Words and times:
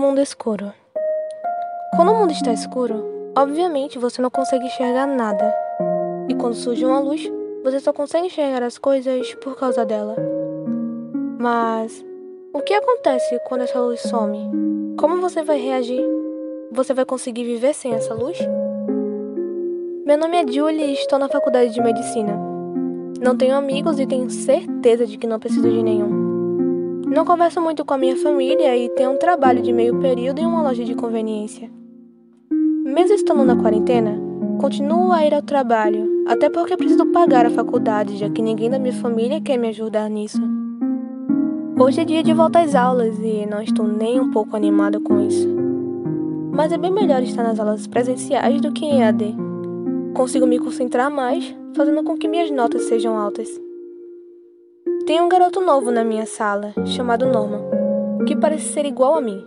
Mundo 0.00 0.22
escuro. 0.22 0.72
Quando 1.94 2.12
o 2.12 2.14
mundo 2.14 2.32
está 2.32 2.50
escuro, 2.50 3.04
obviamente 3.36 3.98
você 3.98 4.22
não 4.22 4.30
consegue 4.30 4.64
enxergar 4.64 5.06
nada. 5.06 5.54
E 6.26 6.34
quando 6.34 6.54
surge 6.54 6.86
uma 6.86 6.98
luz, 6.98 7.30
você 7.62 7.80
só 7.80 7.92
consegue 7.92 8.28
enxergar 8.28 8.62
as 8.62 8.78
coisas 8.78 9.34
por 9.34 9.58
causa 9.58 9.84
dela. 9.84 10.16
Mas 11.38 12.02
o 12.54 12.62
que 12.62 12.72
acontece 12.72 13.38
quando 13.46 13.60
essa 13.60 13.78
luz 13.78 14.00
some? 14.00 14.96
Como 14.98 15.20
você 15.20 15.42
vai 15.42 15.58
reagir? 15.58 16.02
Você 16.72 16.94
vai 16.94 17.04
conseguir 17.04 17.44
viver 17.44 17.74
sem 17.74 17.92
essa 17.92 18.14
luz? 18.14 18.38
Meu 20.06 20.16
nome 20.16 20.42
é 20.42 20.50
Julie 20.50 20.82
e 20.82 20.94
estou 20.94 21.18
na 21.18 21.28
faculdade 21.28 21.74
de 21.74 21.82
medicina. 21.82 22.40
Não 23.20 23.36
tenho 23.36 23.54
amigos 23.54 24.00
e 24.00 24.06
tenho 24.06 24.30
certeza 24.30 25.06
de 25.06 25.18
que 25.18 25.26
não 25.26 25.38
preciso 25.38 25.70
de 25.70 25.82
nenhum. 25.82 26.19
Não 27.20 27.26
converso 27.26 27.60
muito 27.60 27.84
com 27.84 27.92
a 27.92 27.98
minha 27.98 28.16
família 28.16 28.74
e 28.74 28.88
tenho 28.88 29.10
um 29.10 29.18
trabalho 29.18 29.60
de 29.60 29.74
meio 29.74 30.00
período 30.00 30.38
em 30.38 30.46
uma 30.46 30.62
loja 30.62 30.82
de 30.82 30.94
conveniência. 30.94 31.70
Mesmo 32.82 33.14
estando 33.14 33.44
na 33.44 33.54
quarentena, 33.54 34.18
continuo 34.58 35.12
a 35.12 35.26
ir 35.26 35.34
ao 35.34 35.42
trabalho, 35.42 36.24
até 36.26 36.48
porque 36.48 36.78
preciso 36.78 37.04
pagar 37.12 37.44
a 37.44 37.50
faculdade, 37.50 38.16
já 38.16 38.30
que 38.30 38.40
ninguém 38.40 38.70
da 38.70 38.78
minha 38.78 38.94
família 38.94 39.38
quer 39.38 39.58
me 39.58 39.68
ajudar 39.68 40.08
nisso. 40.08 40.40
Hoje 41.78 42.00
é 42.00 42.06
dia 42.06 42.22
de 42.22 42.32
volta 42.32 42.60
às 42.60 42.74
aulas 42.74 43.18
e 43.18 43.44
não 43.44 43.60
estou 43.60 43.86
nem 43.86 44.18
um 44.18 44.30
pouco 44.30 44.56
animada 44.56 44.98
com 44.98 45.20
isso. 45.20 45.46
Mas 46.52 46.72
é 46.72 46.78
bem 46.78 46.90
melhor 46.90 47.22
estar 47.22 47.42
nas 47.42 47.60
aulas 47.60 47.86
presenciais 47.86 48.62
do 48.62 48.72
que 48.72 48.86
em 48.86 49.04
AD. 49.04 49.36
Consigo 50.14 50.46
me 50.46 50.58
concentrar 50.58 51.10
mais, 51.10 51.54
fazendo 51.76 52.02
com 52.02 52.16
que 52.16 52.26
minhas 52.26 52.50
notas 52.50 52.84
sejam 52.84 53.18
altas. 53.18 53.60
Tem 55.10 55.20
um 55.20 55.28
garoto 55.28 55.60
novo 55.60 55.90
na 55.90 56.04
minha 56.04 56.24
sala, 56.24 56.72
chamado 56.86 57.26
Norman, 57.26 57.64
que 58.28 58.36
parece 58.36 58.66
ser 58.66 58.86
igual 58.86 59.16
a 59.16 59.20
mim. 59.20 59.44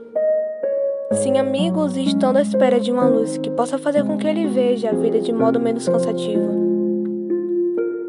Sem 1.13 1.39
amigos 1.39 1.95
e 1.95 2.03
estando 2.03 2.35
à 2.35 2.41
espera 2.41 2.81
de 2.81 2.91
uma 2.91 3.07
luz 3.07 3.37
que 3.37 3.49
possa 3.49 3.77
fazer 3.77 4.03
com 4.03 4.17
que 4.17 4.27
ele 4.27 4.45
veja 4.45 4.89
a 4.89 4.93
vida 4.93 5.21
de 5.21 5.31
modo 5.31 5.61
menos 5.61 5.87
cansativo. 5.87 6.51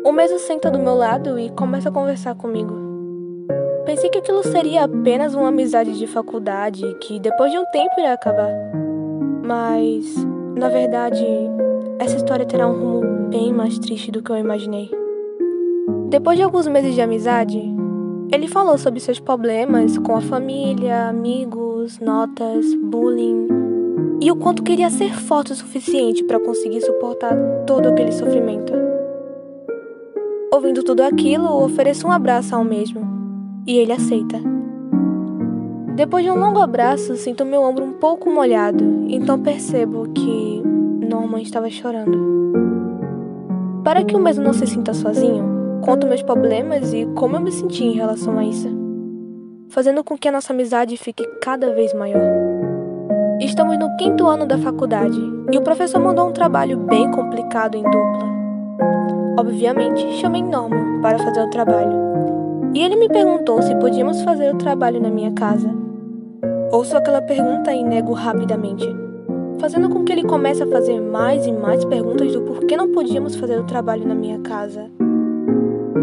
O 0.05 0.11
mesmo 0.11 0.41
senta 0.41 0.69
do 0.69 0.81
meu 0.81 0.97
lado 0.97 1.39
e 1.39 1.49
começa 1.51 1.91
a 1.91 1.93
conversar 1.93 2.35
comigo. 2.35 2.75
Pensei 3.87 4.11
que 4.11 4.19
aquilo 4.19 4.43
seria 4.43 4.83
apenas 4.83 5.33
uma 5.33 5.51
amizade 5.51 5.97
de 5.97 6.09
faculdade 6.09 6.83
que 7.03 7.21
depois 7.21 7.53
de 7.53 7.59
um 7.61 7.65
tempo 7.67 7.95
iria 7.99 8.15
acabar. 8.15 8.51
Mas, 9.45 10.13
na 10.59 10.69
verdade, 10.69 11.25
essa 12.01 12.17
história 12.17 12.45
terá 12.45 12.67
um 12.67 12.73
rumo 12.73 13.29
bem 13.29 13.53
mais 13.53 13.79
triste 13.79 14.11
do 14.11 14.25
que 14.25 14.33
eu 14.33 14.37
imaginei. 14.37 15.04
Depois 16.09 16.37
de 16.37 16.43
alguns 16.43 16.67
meses 16.67 16.95
de 16.95 17.01
amizade, 17.01 17.61
ele 18.33 18.49
falou 18.49 18.79
sobre 18.79 19.01
seus 19.01 19.21
problemas 19.21 19.99
com 19.99 20.17
a 20.17 20.21
família, 20.21 21.09
amigos, 21.09 21.99
notas, 21.99 22.75
bullying 22.75 23.49
e 24.21 24.31
o 24.31 24.37
quanto 24.37 24.63
queria 24.63 24.91
ser 24.91 25.13
forte 25.15 25.53
o 25.53 25.57
suficiente 25.57 26.25
para 26.25 26.41
conseguir 26.41 26.81
suportar 26.81 27.37
todo 27.67 27.89
aquele 27.89 28.13
sofrimento. 28.13 28.73
Ouvindo 30.53 30.83
tudo 30.83 31.03
aquilo, 31.03 31.63
ofereço 31.63 32.07
um 32.07 32.13
abraço 32.13 32.55
ao 32.55 32.65
mesmo 32.65 33.03
e 33.67 33.77
ele 33.77 33.93
aceita. 33.93 34.41
Depois 35.95 36.25
de 36.25 36.31
um 36.31 36.39
longo 36.39 36.59
abraço, 36.59 37.15
sinto 37.17 37.45
meu 37.45 37.63
ombro 37.63 37.85
um 37.85 37.93
pouco 37.93 38.31
molhado, 38.31 38.85
então 39.09 39.39
percebo 39.39 40.09
que 40.13 40.63
Norman 41.09 41.41
estava 41.41 41.71
chorando. 41.71 42.19
Para 43.85 44.03
que 44.03 44.17
o 44.17 44.21
mesmo 44.21 44.43
não 44.43 44.53
se 44.53 44.67
sinta 44.67 44.93
sozinho, 44.93 45.54
conto 45.85 46.07
meus 46.07 46.23
problemas 46.23 46.95
e 46.95 47.05
como 47.15 47.37
eu 47.37 47.43
me 47.43 47.53
senti 47.53 47.85
em 47.85 47.93
relação 47.93 48.39
a 48.39 48.45
isso, 48.45 48.71
fazendo 49.69 50.03
com 50.03 50.17
que 50.17 50.27
a 50.27 50.33
nossa 50.33 50.51
amizade 50.51 50.97
fique 50.97 51.27
cada 51.43 51.75
vez 51.75 51.93
maior. 51.93 52.23
Estamos 53.39 53.79
no 53.79 53.95
quinto 53.99 54.27
ano 54.27 54.47
da 54.47 54.57
faculdade 54.57 55.21
e 55.53 55.59
o 55.59 55.61
professor 55.61 56.01
mandou 56.01 56.27
um 56.27 56.33
trabalho 56.33 56.79
bem 56.79 57.11
complicado 57.11 57.77
em 57.77 57.83
dupla. 57.83 58.35
Obviamente, 59.39 60.11
chamei 60.15 60.43
Norman 60.43 61.03
para 61.03 61.19
fazer 61.19 61.43
o 61.43 61.51
trabalho. 61.51 61.93
E 62.73 62.81
ele 62.81 62.97
me 62.97 63.09
perguntou 63.09 63.61
se 63.61 63.75
podíamos 63.77 64.23
fazer 64.23 64.55
o 64.55 64.59
trabalho 64.59 65.03
na 65.03 65.11
minha 65.11 65.33
casa. 65.33 65.69
Ouço 66.73 66.97
aquela 66.97 67.21
pergunta 67.21 67.75
e 67.75 67.85
nego 67.85 68.15
rapidamente, 68.15 68.89
fazendo 69.59 69.91
com 69.91 70.03
que 70.03 70.13
ele 70.13 70.25
comece 70.25 70.63
a 70.63 70.67
fazer 70.67 70.99
mais 70.99 71.45
e 71.45 71.53
mais 71.53 71.85
perguntas 71.85 72.33
do 72.33 72.41
porquê 72.41 72.75
não 72.75 72.91
podíamos 72.91 73.37
fazer 73.37 73.61
o 73.61 73.65
trabalho 73.65 74.09
na 74.09 74.15
minha 74.15 74.39
casa. 74.39 74.91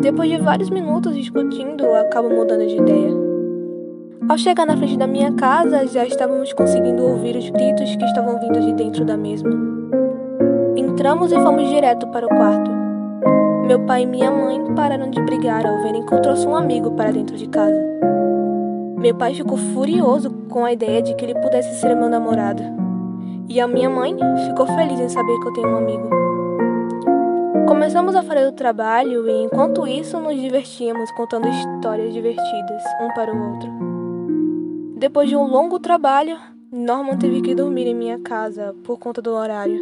Depois 0.02 0.32
de 0.32 0.38
vários 0.38 0.72
minutos 0.72 1.16
discutindo, 1.16 1.86
acabo 1.94 2.28
mudando 2.28 2.66
de 2.66 2.76
ideia. 2.76 3.12
Ao 4.28 4.36
chegar 4.36 4.66
na 4.66 4.76
frente 4.76 4.98
da 4.98 5.06
minha 5.06 5.32
casa, 5.34 5.86
já 5.86 6.04
estávamos 6.04 6.52
conseguindo 6.54 7.04
ouvir 7.04 7.36
os 7.36 7.48
gritos 7.52 7.96
que 7.96 8.06
estavam 8.06 8.40
vindo 8.40 8.60
de 8.62 8.74
dentro 8.74 9.06
da 9.06 9.16
mesma. 9.16 9.52
Entramos 10.76 11.32
e 11.32 11.36
fomos 11.36 11.70
direto 11.70 12.08
para 12.08 12.26
o 12.26 12.30
quarto. 12.30 12.72
Meu 13.68 13.86
pai 13.86 14.02
e 14.02 14.06
minha 14.08 14.32
mãe 14.32 14.74
pararam 14.74 15.12
de 15.12 15.22
brigar 15.22 15.68
ao 15.68 15.84
verem 15.84 16.04
que 16.04 16.14
eu 16.14 16.22
trouxe 16.22 16.48
um 16.48 16.56
amigo 16.56 16.92
para 16.92 17.12
dentro 17.12 17.38
de 17.38 17.48
casa. 17.48 17.80
Meu 18.98 19.14
pai 19.14 19.36
ficou 19.36 19.58
furioso 19.58 20.32
com 20.50 20.66
a 20.66 20.74
ideia 20.74 21.04
de 21.04 21.14
que 21.14 21.26
ele 21.26 21.36
pudesse 21.36 21.80
ser 21.80 21.96
meu 21.96 22.10
namorado. 22.10 22.64
E 23.48 23.62
a 23.62 23.68
minha 23.68 23.90
mãe 23.90 24.18
ficou 24.48 24.66
feliz 24.66 25.00
em 25.00 25.10
saber 25.10 25.40
que 25.40 25.48
eu 25.48 25.54
tenho 25.54 25.68
um 25.68 25.78
amigo. 25.78 26.31
Começamos 27.68 28.16
a 28.16 28.24
fazer 28.24 28.48
o 28.48 28.52
trabalho 28.52 29.28
e, 29.30 29.44
enquanto 29.44 29.88
isso, 29.88 30.20
nos 30.20 30.36
divertíamos 30.40 31.12
contando 31.12 31.48
histórias 31.48 32.14
divertidas, 32.14 32.84
um 33.02 33.14
para 33.14 33.34
o 33.34 33.54
outro. 33.54 33.70
Depois 34.98 35.30
de 35.30 35.36
um 35.36 35.46
longo 35.46 35.80
trabalho, 35.80 36.38
Norman 36.72 37.18
teve 37.18 37.42
que 37.42 37.56
dormir 37.56 37.88
em 37.88 37.96
minha 37.96 38.20
casa 38.20 38.76
por 38.84 38.98
conta 38.98 39.22
do 39.22 39.32
horário. 39.32 39.80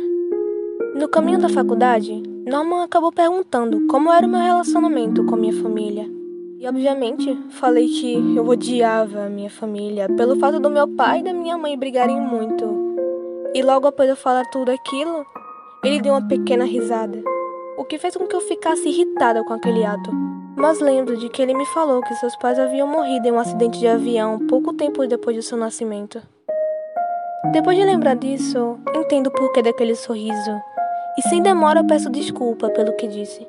No 0.96 1.08
caminho 1.08 1.40
da 1.40 1.48
faculdade, 1.48 2.22
Norman 2.46 2.84
acabou 2.84 3.12
perguntando 3.12 3.88
como 3.88 4.12
era 4.12 4.26
o 4.26 4.30
meu 4.30 4.42
relacionamento 4.42 5.26
com 5.26 5.36
minha 5.36 5.54
família. 5.54 6.06
E, 6.60 6.68
obviamente, 6.68 7.38
falei 7.50 7.88
que 7.88 8.36
eu 8.36 8.46
odiava 8.46 9.26
a 9.26 9.30
minha 9.30 9.50
família 9.50 10.10
pelo 10.18 10.36
fato 10.38 10.60
do 10.60 10.70
meu 10.70 10.88
pai 10.88 11.20
e 11.20 11.24
da 11.24 11.34
minha 11.34 11.58
mãe 11.58 11.78
brigarem 11.78 12.20
muito. 12.20 12.66
E 13.54 13.64
logo 13.64 13.88
após 13.88 14.10
eu 14.10 14.16
falar 14.16 14.46
tudo 14.52 14.70
aquilo, 14.70 15.26
ele 15.84 16.02
deu 16.02 16.14
uma 16.14 16.28
pequena 16.28 16.66
risada 16.66 17.24
que 17.90 17.98
fez 17.98 18.16
com 18.16 18.28
que 18.28 18.36
eu 18.36 18.42
ficasse 18.42 18.88
irritada 18.88 19.44
com 19.44 19.52
aquele 19.52 19.84
ato. 19.84 20.12
Mas 20.56 20.80
lembro 20.80 21.18
de 21.18 21.28
que 21.28 21.42
ele 21.42 21.56
me 21.56 21.66
falou 21.66 22.02
que 22.02 22.14
seus 22.16 22.36
pais 22.36 22.60
haviam 22.60 22.88
morrido 22.88 23.28
em 23.28 23.32
um 23.32 23.40
acidente 23.40 23.80
de 23.80 23.88
avião 23.88 24.38
pouco 24.48 24.74
tempo 24.74 25.06
depois 25.08 25.36
do 25.36 25.42
seu 25.42 25.58
nascimento. 25.58 26.22
Depois 27.52 27.76
de 27.76 27.84
lembrar 27.84 28.16
disso, 28.16 28.78
entendo 28.96 29.28
o 29.28 29.32
porquê 29.32 29.64
daquele 29.64 29.96
sorriso, 29.96 30.62
e 31.18 31.22
sem 31.24 31.42
demora 31.42 31.84
peço 31.84 32.10
desculpa 32.10 32.70
pelo 32.70 32.96
que 32.96 33.08
disse. 33.08 33.48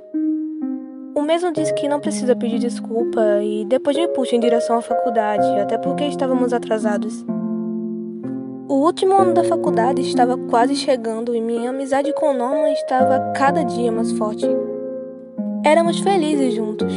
O 1.15 1.21
mesmo 1.21 1.53
disse 1.53 1.75
que 1.75 1.89
não 1.89 2.01
precisa 2.01 2.35
pedir 2.35 2.59
desculpa 2.59 3.21
e 3.43 3.65
depois 3.67 3.97
me 3.97 4.09
puxa 4.09 4.37
em 4.37 4.41
direção 4.41 4.79
à 4.79 4.81
faculdade, 4.81 5.47
até 5.61 5.77
porque 5.77 6.05
estávamos 6.05 6.53
atrasados. 6.53 7.27
O 8.71 8.85
último 8.85 9.15
ano 9.21 9.35
da 9.35 9.43
faculdade 9.43 10.01
estava 10.01 10.39
quase 10.49 10.77
chegando 10.77 11.35
e 11.35 11.41
minha 11.41 11.71
amizade 11.71 12.13
com 12.13 12.33
Norman 12.33 12.71
estava 12.71 13.33
cada 13.35 13.65
dia 13.65 13.91
mais 13.91 14.13
forte. 14.13 14.47
Éramos 15.65 15.99
felizes 15.99 16.55
juntos. 16.55 16.93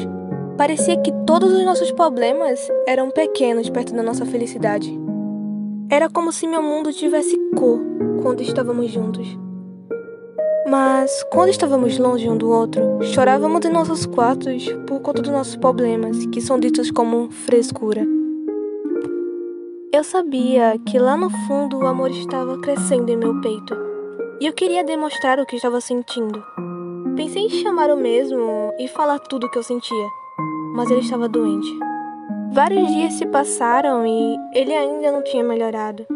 Parecia 0.55 0.95
que 1.01 1.11
todos 1.25 1.51
os 1.51 1.65
nossos 1.65 1.91
problemas 1.91 2.59
eram 2.85 3.09
pequenos 3.09 3.71
perto 3.71 3.91
da 3.91 4.03
nossa 4.03 4.23
felicidade. 4.23 4.95
Era 5.89 6.07
como 6.07 6.31
se 6.31 6.45
meu 6.45 6.61
mundo 6.61 6.93
tivesse 6.93 7.35
cor 7.55 7.79
quando 8.21 8.41
estávamos 8.41 8.91
juntos. 8.91 9.27
Mas, 10.69 11.23
quando 11.31 11.49
estávamos 11.49 11.97
longe 11.97 12.29
um 12.29 12.37
do 12.37 12.51
outro, 12.51 13.01
chorávamos 13.01 13.65
em 13.65 13.71
nossos 13.71 14.05
quartos 14.05 14.71
por 14.85 14.99
conta 14.99 15.23
dos 15.23 15.31
nossos 15.31 15.55
problemas, 15.55 16.23
que 16.27 16.39
são 16.39 16.59
ditos 16.59 16.91
como 16.91 17.31
frescura. 17.31 18.12
Eu 19.93 20.03
sabia 20.03 20.73
que 20.89 20.97
lá 20.97 21.15
no 21.15 21.29
fundo 21.29 21.77
o 21.77 21.85
amor 21.85 22.09
estava 22.09 22.57
crescendo 22.57 23.11
em 23.11 23.15
meu 23.15 23.39
peito 23.41 23.77
e 24.41 24.47
eu 24.47 24.51
queria 24.51 24.83
demonstrar 24.83 25.39
o 25.39 25.45
que 25.45 25.55
estava 25.55 25.79
sentindo. 25.79 26.43
Pensei 27.15 27.43
em 27.43 27.49
chamar 27.61 27.91
o 27.91 27.95
mesmo 27.95 28.73
e 28.79 28.87
falar 28.87 29.19
tudo 29.19 29.45
o 29.45 29.51
que 29.51 29.59
eu 29.59 29.61
sentia, 29.61 30.07
mas 30.73 30.89
ele 30.89 31.01
estava 31.01 31.29
doente. 31.29 31.69
Vários 32.51 32.87
dias 32.87 33.13
se 33.13 33.27
passaram 33.27 34.03
e 34.03 34.35
ele 34.55 34.73
ainda 34.73 35.11
não 35.11 35.23
tinha 35.23 35.43
melhorado. 35.43 36.07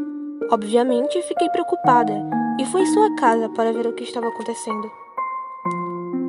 Obviamente, 0.49 1.21
fiquei 1.21 1.47
preocupada 1.49 2.13
e 2.59 2.65
fui 2.65 2.81
em 2.81 2.87
sua 2.87 3.15
casa 3.15 3.47
para 3.49 3.71
ver 3.71 3.85
o 3.85 3.93
que 3.93 4.05
estava 4.05 4.27
acontecendo. 4.27 4.91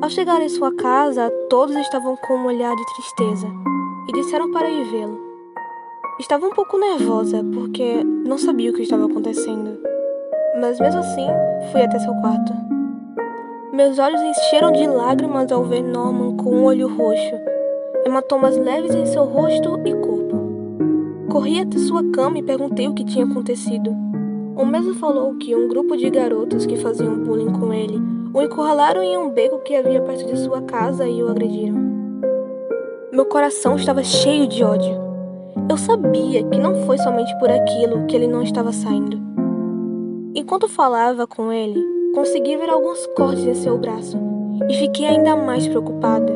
Ao 0.03 0.09
chegar 0.11 0.39
em 0.39 0.49
sua 0.49 0.71
casa, 0.75 1.31
todos 1.49 1.75
estavam 1.77 2.15
com 2.15 2.35
um 2.35 2.45
olhar 2.45 2.75
de 2.75 2.85
tristeza 2.93 3.47
e 4.07 4.11
disseram 4.11 4.51
para 4.51 4.69
ir 4.69 4.83
vê-lo. 4.91 5.28
Estava 6.19 6.45
um 6.45 6.49
pouco 6.49 6.77
nervosa 6.77 7.45
porque 7.53 8.03
não 8.03 8.37
sabia 8.37 8.71
o 8.71 8.73
que 8.73 8.81
estava 8.81 9.05
acontecendo. 9.05 9.79
Mas 10.59 10.77
mesmo 10.77 10.99
assim, 10.99 11.25
fui 11.71 11.81
até 11.81 11.97
seu 11.97 12.13
quarto. 12.15 12.51
Meus 13.71 13.97
olhos 13.97 14.21
encheram 14.21 14.73
de 14.73 14.85
lágrimas 14.85 15.49
ao 15.49 15.63
ver 15.63 15.81
Norman 15.81 16.35
com 16.35 16.51
um 16.51 16.65
olho 16.65 16.89
roxo, 16.89 17.35
hematomas 18.05 18.57
leves 18.57 18.93
em 18.93 19.05
seu 19.05 19.23
rosto 19.23 19.79
e 19.85 19.93
corpo. 19.95 21.29
Corri 21.31 21.61
até 21.61 21.77
sua 21.77 22.03
cama 22.11 22.37
e 22.37 22.43
perguntei 22.43 22.89
o 22.89 22.93
que 22.93 23.05
tinha 23.05 23.23
acontecido. 23.23 23.95
O 24.57 24.65
mesmo 24.65 24.95
falou 24.95 25.35
que 25.35 25.55
um 25.55 25.69
grupo 25.69 25.95
de 25.95 26.09
garotos 26.09 26.65
que 26.65 26.75
faziam 26.75 27.15
bullying 27.15 27.53
com 27.53 27.73
ele 27.73 27.97
o 28.33 28.41
encurralaram 28.41 29.01
em 29.01 29.17
um 29.17 29.29
beco 29.29 29.59
que 29.59 29.73
havia 29.73 30.01
perto 30.01 30.25
de 30.25 30.37
sua 30.37 30.61
casa 30.63 31.07
e 31.07 31.23
o 31.23 31.29
agrediram. 31.29 31.79
Meu 33.13 33.25
coração 33.25 33.77
estava 33.77 34.03
cheio 34.03 34.45
de 34.45 34.65
ódio. 34.65 35.08
Eu 35.69 35.77
sabia 35.77 36.43
que 36.43 36.57
não 36.57 36.73
foi 36.87 36.97
somente 36.97 37.37
por 37.37 37.47
aquilo 37.47 38.07
que 38.07 38.15
ele 38.15 38.25
não 38.25 38.41
estava 38.41 38.71
saindo. 38.71 39.21
Enquanto 40.33 40.67
falava 40.67 41.27
com 41.27 41.53
ele, 41.53 41.79
consegui 42.15 42.57
ver 42.57 42.71
alguns 42.71 43.05
cortes 43.15 43.45
em 43.45 43.53
seu 43.53 43.77
braço 43.77 44.17
e 44.67 44.73
fiquei 44.73 45.05
ainda 45.05 45.35
mais 45.35 45.67
preocupada. 45.67 46.33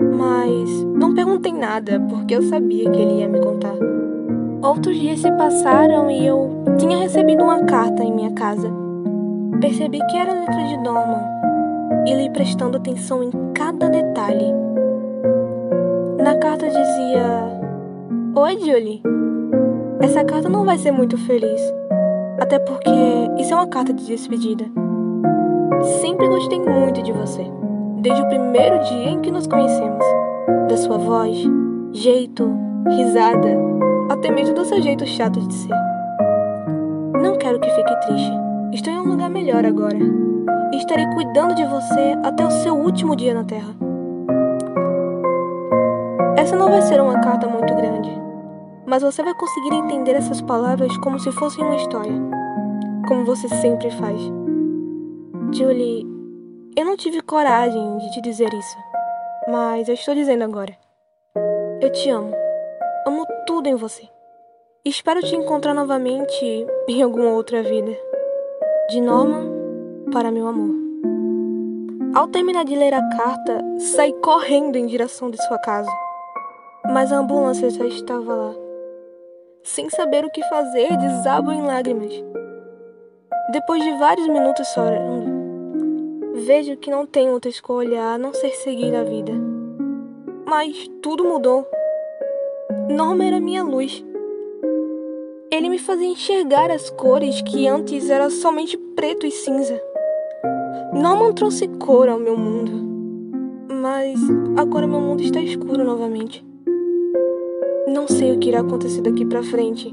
Mas 0.00 0.70
não 0.96 1.12
perguntei 1.14 1.52
nada 1.52 1.98
porque 2.08 2.36
eu 2.36 2.42
sabia 2.42 2.88
que 2.88 3.00
ele 3.00 3.20
ia 3.20 3.28
me 3.28 3.40
contar. 3.40 3.74
Outros 4.62 4.96
dias 4.96 5.18
se 5.18 5.32
passaram 5.32 6.08
e 6.08 6.24
eu 6.24 6.48
tinha 6.78 6.96
recebido 6.96 7.42
uma 7.42 7.64
carta 7.64 8.04
em 8.04 8.12
minha 8.12 8.30
casa. 8.30 8.70
Percebi 9.60 9.98
que 10.06 10.16
era 10.16 10.32
letra 10.32 10.62
de 10.68 10.76
Norman 10.76 11.24
e 12.06 12.14
li 12.14 12.30
prestando 12.30 12.76
atenção 12.76 13.20
em 13.20 13.30
cada 13.52 13.88
detalhe. 13.88 14.54
Na 16.22 16.36
carta 16.36 16.68
dizia: 16.68 17.59
Oi, 18.36 18.58
Julie. 18.60 19.02
Essa 20.00 20.24
carta 20.24 20.48
não 20.48 20.64
vai 20.64 20.78
ser 20.78 20.92
muito 20.92 21.18
feliz. 21.18 21.60
Até 22.40 22.60
porque 22.60 22.90
isso 23.38 23.52
é 23.52 23.56
uma 23.56 23.66
carta 23.66 23.92
de 23.92 24.06
despedida. 24.06 24.64
Sempre 26.00 26.28
gostei 26.28 26.60
muito 26.60 27.02
de 27.02 27.10
você, 27.10 27.44
desde 27.98 28.22
o 28.22 28.28
primeiro 28.28 28.78
dia 28.84 29.10
em 29.10 29.20
que 29.20 29.32
nos 29.32 29.48
conhecemos. 29.48 30.04
Da 30.68 30.76
sua 30.76 30.96
voz, 30.98 31.36
jeito, 31.92 32.48
risada, 32.88 33.58
até 34.08 34.30
mesmo 34.30 34.54
do 34.54 34.64
seu 34.64 34.80
jeito 34.80 35.04
chato 35.06 35.40
de 35.40 35.52
ser. 35.52 35.74
Não 37.20 37.36
quero 37.36 37.58
que 37.58 37.70
fique 37.70 38.00
triste. 38.02 38.32
Estou 38.72 38.92
em 38.92 39.00
um 39.00 39.10
lugar 39.10 39.28
melhor 39.28 39.64
agora. 39.64 39.98
Estarei 40.72 41.06
cuidando 41.14 41.54
de 41.54 41.64
você 41.64 42.16
até 42.22 42.46
o 42.46 42.50
seu 42.50 42.74
último 42.74 43.16
dia 43.16 43.34
na 43.34 43.42
Terra. 43.42 43.74
Essa 46.36 46.56
não 46.56 46.70
vai 46.70 46.80
ser 46.80 47.00
uma 47.00 47.20
carta 47.20 47.46
muito 47.46 47.74
grande, 47.74 48.10
mas 48.90 49.04
você 49.04 49.22
vai 49.22 49.32
conseguir 49.34 49.72
entender 49.72 50.16
essas 50.16 50.40
palavras 50.40 50.94
como 50.96 51.16
se 51.20 51.30
fossem 51.30 51.64
uma 51.64 51.76
história, 51.76 52.12
como 53.06 53.24
você 53.24 53.48
sempre 53.48 53.88
faz. 53.92 54.20
Julie, 55.52 56.04
eu 56.76 56.84
não 56.84 56.96
tive 56.96 57.22
coragem 57.22 57.98
de 57.98 58.10
te 58.10 58.20
dizer 58.20 58.52
isso, 58.52 58.76
mas 59.48 59.86
eu 59.86 59.94
estou 59.94 60.12
dizendo 60.12 60.42
agora. 60.42 60.76
Eu 61.80 61.92
te 61.92 62.10
amo. 62.10 62.34
Amo 63.06 63.24
tudo 63.46 63.68
em 63.68 63.76
você. 63.76 64.08
Espero 64.84 65.22
te 65.22 65.36
encontrar 65.36 65.72
novamente 65.72 66.66
em 66.88 67.00
alguma 67.00 67.30
outra 67.30 67.62
vida. 67.62 67.96
De 68.88 69.00
Norman 69.00 69.52
para 70.12 70.32
meu 70.32 70.48
amor. 70.48 70.74
Ao 72.12 72.26
terminar 72.26 72.64
de 72.64 72.74
ler 72.74 72.92
a 72.92 73.08
carta, 73.10 73.62
saí 73.78 74.12
correndo 74.14 74.74
em 74.74 74.86
direção 74.86 75.30
de 75.30 75.40
sua 75.46 75.58
casa. 75.58 75.90
Mas 76.92 77.12
a 77.12 77.18
ambulância 77.18 77.70
já 77.70 77.86
estava 77.86 78.34
lá. 78.34 78.69
Sem 79.62 79.90
saber 79.90 80.24
o 80.24 80.30
que 80.30 80.42
fazer, 80.44 80.96
desabo 80.96 81.52
em 81.52 81.62
lágrimas. 81.62 82.12
Depois 83.52 83.82
de 83.82 83.92
vários 83.98 84.26
minutos 84.26 84.66
chorando, 84.68 86.34
vejo 86.46 86.76
que 86.78 86.90
não 86.90 87.04
tenho 87.04 87.32
outra 87.32 87.50
escolha 87.50 88.02
a 88.02 88.18
não 88.18 88.32
ser 88.32 88.50
seguir 88.50 88.94
a 88.94 89.02
vida. 89.02 89.32
Mas 90.46 90.88
tudo 91.02 91.24
mudou. 91.24 91.66
Norma 92.88 93.24
era 93.24 93.38
minha 93.38 93.62
luz. 93.62 94.04
Ele 95.50 95.68
me 95.68 95.78
fazia 95.78 96.08
enxergar 96.08 96.70
as 96.70 96.88
cores 96.90 97.42
que 97.42 97.68
antes 97.68 98.08
era 98.08 98.30
somente 98.30 98.78
preto 98.96 99.26
e 99.26 99.30
cinza. 99.30 99.80
Norman 100.94 101.32
trouxe 101.32 101.68
cor 101.68 102.08
ao 102.08 102.18
meu 102.18 102.36
mundo. 102.36 102.72
Mas 103.70 104.18
agora 104.56 104.86
meu 104.86 105.00
mundo 105.00 105.22
está 105.22 105.40
escuro 105.40 105.84
novamente. 105.84 106.49
Não 107.90 108.06
sei 108.06 108.30
o 108.30 108.38
que 108.38 108.50
irá 108.50 108.60
acontecer 108.60 109.00
daqui 109.00 109.26
para 109.26 109.42
frente. 109.42 109.92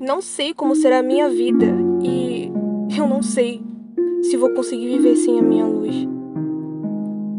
Não 0.00 0.20
sei 0.20 0.52
como 0.52 0.74
será 0.74 0.98
a 0.98 1.02
minha 1.04 1.28
vida 1.28 1.66
e 2.02 2.50
eu 2.98 3.08
não 3.08 3.22
sei 3.22 3.62
se 4.22 4.36
vou 4.36 4.50
conseguir 4.50 4.88
viver 4.88 5.14
sem 5.14 5.38
a 5.38 5.42
minha 5.42 5.64
luz. 5.64 6.17